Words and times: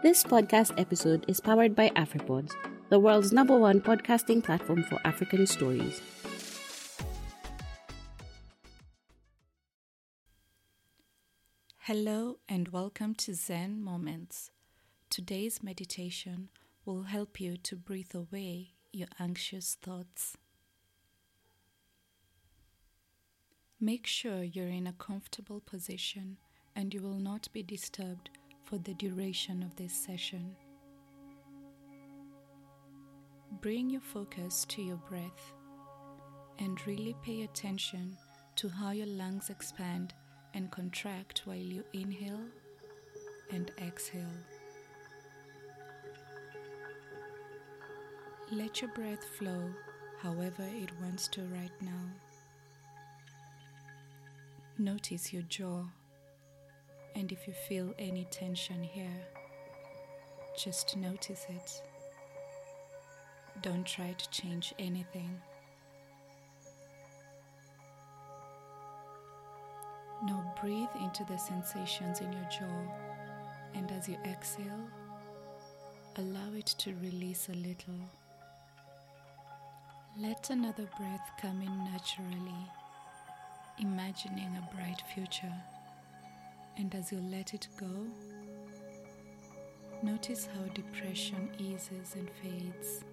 This 0.00 0.22
podcast 0.22 0.78
episode 0.78 1.24
is 1.26 1.40
powered 1.40 1.74
by 1.74 1.88
AfriPods, 1.96 2.54
the 2.88 3.00
world's 3.00 3.32
number 3.32 3.58
one 3.58 3.80
podcasting 3.80 4.44
platform 4.44 4.84
for 4.84 5.00
African 5.04 5.44
stories. 5.44 6.00
Hello 11.78 12.38
and 12.48 12.68
welcome 12.68 13.16
to 13.16 13.34
Zen 13.34 13.82
Moments. 13.82 14.52
Today's 15.10 15.64
meditation 15.64 16.50
will 16.84 17.02
help 17.02 17.40
you 17.40 17.56
to 17.56 17.74
breathe 17.74 18.14
away 18.14 18.74
your 18.92 19.08
anxious 19.18 19.76
thoughts. 19.82 20.36
Make 23.80 24.06
sure 24.06 24.44
you're 24.44 24.68
in 24.68 24.86
a 24.86 24.92
comfortable 24.92 25.60
position 25.60 26.36
and 26.76 26.94
you 26.94 27.02
will 27.02 27.18
not 27.18 27.48
be 27.52 27.64
disturbed 27.64 28.30
for 28.68 28.76
the 28.76 28.92
duration 28.94 29.62
of 29.62 29.74
this 29.76 29.94
session. 29.94 30.54
Bring 33.62 33.88
your 33.88 34.02
focus 34.02 34.66
to 34.68 34.82
your 34.82 35.00
breath 35.08 35.54
and 36.58 36.86
really 36.86 37.16
pay 37.24 37.42
attention 37.44 38.14
to 38.56 38.68
how 38.68 38.90
your 38.90 39.06
lungs 39.06 39.48
expand 39.48 40.12
and 40.52 40.70
contract 40.70 41.42
while 41.46 41.56
you 41.56 41.82
inhale 41.94 42.44
and 43.50 43.70
exhale. 43.80 44.36
Let 48.52 48.82
your 48.82 48.90
breath 48.90 49.24
flow 49.38 49.70
however 50.20 50.68
it 50.82 50.90
wants 51.00 51.26
to 51.28 51.42
right 51.44 51.72
now. 51.80 52.04
Notice 54.76 55.32
your 55.32 55.42
jaw, 55.42 55.84
and 57.14 57.32
if 57.32 57.46
you 57.46 57.52
feel 57.52 57.94
any 57.98 58.26
tension 58.30 58.82
here, 58.82 59.26
just 60.56 60.96
notice 60.96 61.46
it. 61.48 61.82
Don't 63.62 63.86
try 63.86 64.14
to 64.16 64.30
change 64.30 64.74
anything. 64.78 65.40
Now 70.24 70.54
breathe 70.60 70.88
into 71.00 71.24
the 71.24 71.38
sensations 71.38 72.20
in 72.20 72.32
your 72.32 72.48
jaw, 72.50 72.92
and 73.74 73.90
as 73.92 74.08
you 74.08 74.16
exhale, 74.24 74.88
allow 76.16 76.52
it 76.56 76.66
to 76.78 76.94
release 76.96 77.48
a 77.48 77.56
little. 77.56 78.00
Let 80.18 80.50
another 80.50 80.88
breath 80.98 81.30
come 81.40 81.62
in 81.62 81.84
naturally, 81.84 82.66
imagining 83.78 84.56
a 84.56 84.74
bright 84.74 85.00
future. 85.14 85.54
And 86.78 86.94
as 86.94 87.10
you 87.10 87.20
let 87.28 87.54
it 87.54 87.66
go, 87.78 87.90
notice 90.00 90.46
how 90.46 90.62
depression 90.74 91.50
eases 91.58 92.14
and 92.14 92.30
fades. 92.40 93.04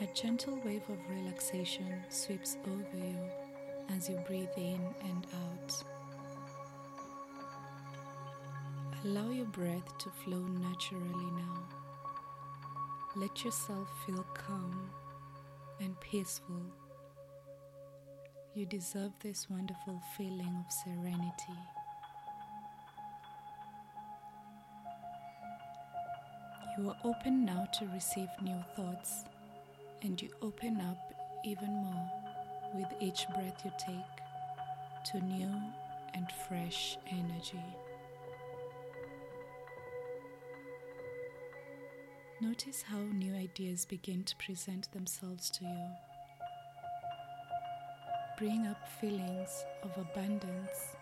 A 0.00 0.06
gentle 0.14 0.56
wave 0.64 0.82
of 0.88 0.98
relaxation 1.10 2.00
sweeps 2.08 2.56
over 2.64 2.96
you 2.96 3.18
as 3.96 4.08
you 4.08 4.16
breathe 4.26 4.56
in 4.56 4.80
and 5.02 5.26
out. 5.34 5.82
Allow 9.04 9.30
your 9.30 9.46
breath 9.46 9.98
to 9.98 10.10
flow 10.24 10.46
naturally 10.62 11.30
now. 11.32 11.68
Let 13.16 13.44
yourself 13.44 13.88
feel 14.06 14.24
calm 14.32 14.90
and 15.80 15.98
peaceful. 16.00 16.62
You 18.56 18.64
deserve 18.64 19.12
this 19.20 19.50
wonderful 19.50 20.00
feeling 20.16 20.64
of 20.64 20.72
serenity. 20.72 21.58
You 26.78 26.88
are 26.88 26.96
open 27.04 27.44
now 27.44 27.68
to 27.74 27.86
receive 27.88 28.30
new 28.40 28.56
thoughts 28.74 29.24
and 30.00 30.22
you 30.22 30.30
open 30.40 30.80
up 30.80 30.96
even 31.44 31.68
more 31.68 32.10
with 32.74 32.86
each 32.98 33.26
breath 33.34 33.62
you 33.62 33.72
take 33.78 35.12
to 35.12 35.20
new 35.20 35.52
and 36.14 36.26
fresh 36.48 36.96
energy. 37.10 37.62
Notice 42.40 42.80
how 42.80 43.00
new 43.00 43.34
ideas 43.34 43.84
begin 43.84 44.24
to 44.24 44.34
present 44.36 44.90
themselves 44.92 45.50
to 45.50 45.64
you. 45.66 46.15
Bring 48.36 48.66
up 48.66 48.86
feelings 49.00 49.64
of 49.82 49.96
abundance 49.96 50.94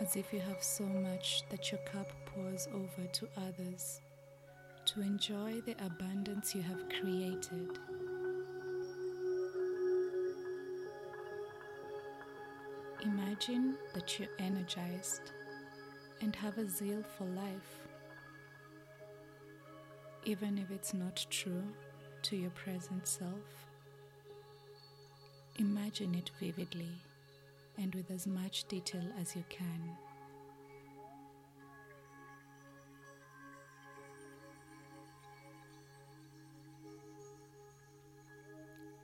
as 0.00 0.16
if 0.16 0.32
you 0.32 0.40
have 0.40 0.62
so 0.62 0.84
much 0.84 1.42
that 1.50 1.70
your 1.70 1.80
cup 1.82 2.06
pours 2.24 2.66
over 2.72 3.06
to 3.12 3.28
others 3.36 4.00
to 4.86 5.02
enjoy 5.02 5.60
the 5.66 5.76
abundance 5.84 6.54
you 6.54 6.62
have 6.62 6.82
created. 6.98 7.78
Imagine 13.02 13.76
that 13.92 14.18
you're 14.18 14.28
energized 14.38 15.32
and 16.22 16.34
have 16.34 16.56
a 16.56 16.66
zeal 16.66 17.02
for 17.18 17.24
life, 17.24 17.86
even 20.24 20.56
if 20.56 20.70
it's 20.70 20.94
not 20.94 21.26
true 21.28 21.64
to 22.22 22.36
your 22.36 22.50
present 22.50 23.06
self. 23.06 23.69
Imagine 25.60 26.14
it 26.14 26.30
vividly 26.40 26.88
and 27.76 27.94
with 27.94 28.10
as 28.10 28.26
much 28.26 28.64
detail 28.68 29.04
as 29.20 29.36
you 29.36 29.44
can. 29.50 29.94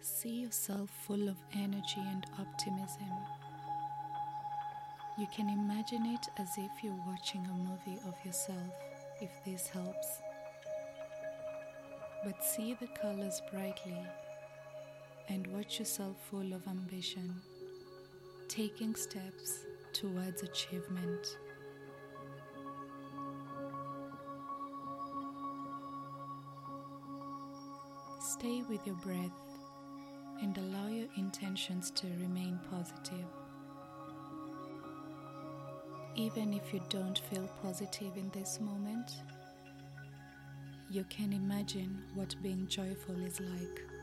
See 0.00 0.40
yourself 0.40 0.88
full 1.06 1.28
of 1.28 1.36
energy 1.52 1.98
and 1.98 2.24
optimism. 2.38 3.12
You 5.18 5.26
can 5.36 5.50
imagine 5.50 6.06
it 6.06 6.26
as 6.38 6.48
if 6.56 6.70
you're 6.82 7.04
watching 7.06 7.44
a 7.44 7.52
movie 7.52 8.00
of 8.08 8.14
yourself, 8.24 8.72
if 9.20 9.44
this 9.44 9.68
helps. 9.68 10.22
But 12.24 12.42
see 12.42 12.72
the 12.80 12.88
colors 12.98 13.42
brightly 13.52 14.06
and 15.28 15.46
watch 15.48 15.78
yourself 15.78 16.16
full 16.30 16.52
of 16.52 16.66
ambition, 16.68 17.34
taking 18.48 18.94
steps 18.94 19.64
towards 19.92 20.42
achievement. 20.42 21.38
Stay 28.20 28.62
with 28.68 28.86
your 28.86 28.96
breath 28.96 29.30
and 30.42 30.56
allow 30.58 30.88
your 30.88 31.08
intentions 31.16 31.90
to 31.92 32.06
remain 32.20 32.58
positive. 32.70 33.26
Even 36.14 36.52
if 36.52 36.72
you 36.72 36.80
don't 36.88 37.18
feel 37.30 37.48
positive 37.62 38.16
in 38.16 38.30
this 38.30 38.60
moment, 38.60 39.10
you 40.90 41.04
can 41.04 41.32
imagine 41.32 42.02
what 42.14 42.34
being 42.42 42.66
joyful 42.68 43.20
is 43.24 43.40
like. 43.40 43.95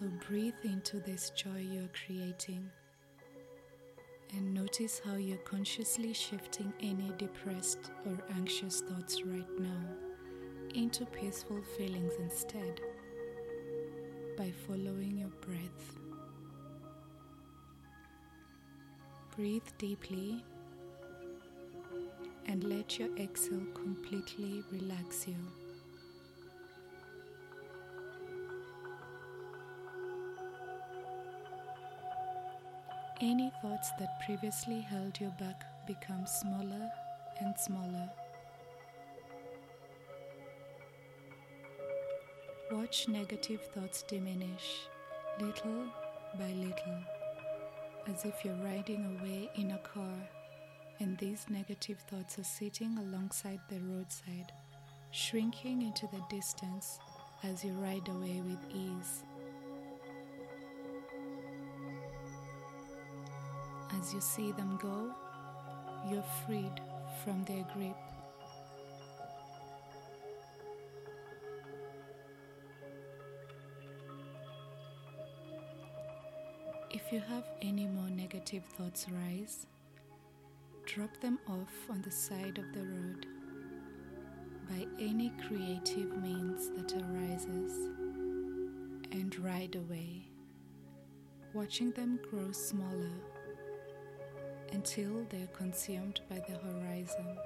So 0.00 0.06
breathe 0.26 0.54
into 0.64 0.98
this 1.00 1.28
joy 1.28 1.58
you're 1.58 1.90
creating 2.06 2.70
and 4.34 4.54
notice 4.54 4.98
how 5.04 5.16
you're 5.16 5.36
consciously 5.38 6.14
shifting 6.14 6.72
any 6.80 7.12
depressed 7.18 7.90
or 8.06 8.16
anxious 8.34 8.80
thoughts 8.80 9.22
right 9.24 9.58
now 9.58 9.82
into 10.74 11.04
peaceful 11.04 11.60
feelings 11.76 12.14
instead 12.18 12.80
by 14.38 14.50
following 14.66 15.18
your 15.18 15.32
breath. 15.42 15.98
Breathe 19.36 19.68
deeply 19.76 20.42
and 22.46 22.64
let 22.64 22.98
your 22.98 23.14
exhale 23.18 23.66
completely 23.74 24.64
relax 24.72 25.28
you. 25.28 25.59
Any 33.22 33.52
thoughts 33.60 33.90
that 33.98 34.18
previously 34.24 34.80
held 34.80 35.20
you 35.20 35.30
back 35.38 35.64
become 35.86 36.26
smaller 36.26 36.90
and 37.40 37.54
smaller. 37.58 38.08
Watch 42.72 43.08
negative 43.08 43.60
thoughts 43.74 44.02
diminish 44.04 44.86
little 45.38 45.84
by 46.38 46.50
little, 46.52 47.02
as 48.06 48.24
if 48.24 48.42
you're 48.42 48.54
riding 48.64 49.18
away 49.20 49.50
in 49.54 49.72
a 49.72 49.78
car 49.78 50.16
and 51.00 51.16
these 51.18 51.46
negative 51.50 51.98
thoughts 52.10 52.38
are 52.38 52.44
sitting 52.44 52.96
alongside 52.98 53.60
the 53.68 53.80
roadside, 53.80 54.52
shrinking 55.10 55.82
into 55.82 56.06
the 56.06 56.22
distance 56.28 56.98
as 57.42 57.64
you 57.64 57.72
ride 57.72 58.08
away 58.08 58.42
with 58.46 58.60
ease. 58.74 59.24
As 63.98 64.14
you 64.14 64.20
see 64.20 64.52
them 64.52 64.78
go, 64.80 65.10
you're 66.08 66.24
freed 66.46 66.80
from 67.24 67.44
their 67.44 67.64
grip. 67.74 67.96
If 76.90 77.12
you 77.12 77.20
have 77.20 77.44
any 77.62 77.86
more 77.86 78.08
negative 78.10 78.64
thoughts 78.76 79.06
rise, 79.10 79.66
drop 80.86 81.20
them 81.20 81.38
off 81.48 81.90
on 81.90 82.02
the 82.02 82.10
side 82.10 82.58
of 82.58 82.72
the 82.72 82.82
road 82.82 83.26
by 84.68 84.86
any 85.00 85.32
creative 85.46 86.16
means 86.22 86.68
that 86.76 86.92
arises 86.94 87.90
and 89.10 89.36
ride 89.40 89.74
away, 89.74 90.22
watching 91.52 91.90
them 91.92 92.20
grow 92.30 92.52
smaller 92.52 93.10
until 94.72 95.26
they're 95.30 95.46
consumed 95.48 96.20
by 96.28 96.36
the 96.36 96.56
horizon. 96.58 97.36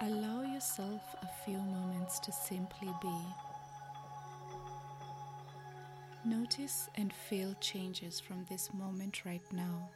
Allow 0.00 0.42
yourself 0.42 1.02
a 1.22 1.28
few 1.44 1.58
moments 1.58 2.18
to 2.20 2.32
simply 2.32 2.88
be. 3.02 3.18
Notice 6.24 6.88
and 6.96 7.12
feel 7.12 7.54
changes 7.60 8.20
from 8.20 8.46
this 8.48 8.72
moment 8.72 9.24
right 9.24 9.42
now 9.52 9.88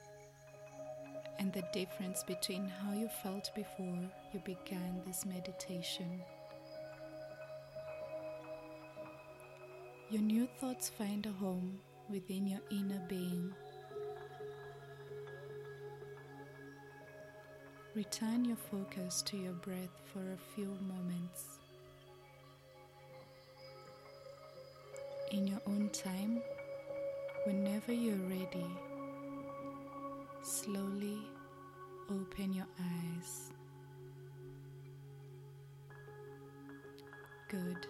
and 1.43 1.53
the 1.53 1.65
difference 1.73 2.23
between 2.23 2.69
how 2.69 2.93
you 2.93 3.09
felt 3.21 3.51
before 3.57 3.99
you 4.33 4.41
began 4.45 5.03
this 5.05 5.27
meditation. 5.27 6.23
Your 10.09 10.23
new 10.23 10.47
thoughts 10.61 10.89
find 10.89 11.27
a 11.27 11.33
home 11.33 11.81
within 12.09 12.47
your 12.47 12.61
inner 12.71 13.03
being. 13.09 13.53
Return 17.97 18.45
your 18.45 18.57
focus 18.71 19.21
to 19.23 19.37
your 19.37 19.55
breath 19.55 20.01
for 20.13 20.21
a 20.21 20.55
few 20.55 20.69
moments. 20.87 21.59
In 25.33 25.49
your 25.49 25.61
own 25.67 25.91
time, 25.93 26.41
whenever 27.47 27.93
you're 27.93 28.29
ready, 28.29 28.71
slowly 30.45 31.32
open 32.11 32.53
your 32.53 32.67
eyes. 32.81 33.53
Good. 37.49 37.87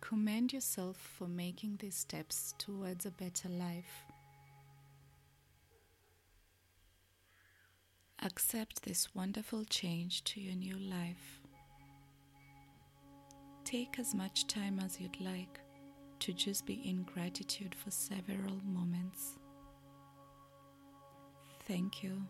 Commend 0.00 0.52
yourself 0.52 0.96
for 0.96 1.28
making 1.28 1.76
these 1.80 1.94
steps 1.94 2.54
towards 2.58 3.04
a 3.06 3.10
better 3.10 3.48
life. 3.48 4.04
Accept 8.22 8.82
this 8.82 9.14
wonderful 9.14 9.64
change 9.64 10.24
to 10.24 10.40
your 10.40 10.54
new 10.54 10.76
life. 10.78 11.40
Take 13.64 13.98
as 13.98 14.14
much 14.14 14.46
time 14.46 14.80
as 14.80 15.00
you'd 15.00 15.20
like 15.20 15.60
to 16.20 16.32
just 16.32 16.66
be 16.66 16.80
in 16.88 17.04
gratitude 17.04 17.74
for 17.74 17.90
several 17.90 18.60
moments. 18.64 19.37
Thank 21.68 22.02
you. 22.02 22.22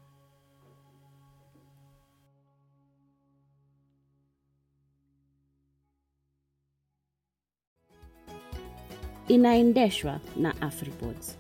inaendeshwa 9.29 10.21
na 10.37 10.51
Afripods. 10.61 11.39